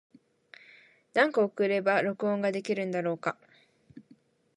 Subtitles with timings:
[1.13, 3.37] 何個送れば録音ができるんだろうか。